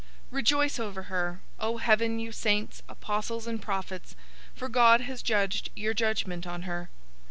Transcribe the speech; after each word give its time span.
018:020 0.31 0.31
"Rejoice 0.31 0.79
over 0.79 1.01
her, 1.03 1.41
O 1.59 1.77
heaven, 1.77 2.17
you 2.17 2.31
saints, 2.31 2.81
apostles, 2.89 3.45
and 3.45 3.61
prophets; 3.61 4.15
for 4.55 4.67
God 4.67 5.01
has 5.01 5.21
judged 5.21 5.69
your 5.75 5.93
judgment 5.93 6.47
on 6.47 6.63
her." 6.63 6.89